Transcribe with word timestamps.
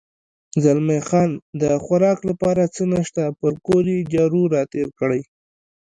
زلمی 0.63 0.99
خان: 1.07 1.29
د 1.61 1.63
خوراک 1.83 2.19
لپاره 2.29 2.63
څه 2.75 2.83
نشته، 2.93 3.23
پر 3.39 3.53
کور 3.65 3.83
یې 3.93 3.99
جارو 4.13 4.41
را 4.53 4.63
تېر 4.73 4.89
کړی. 4.99 5.21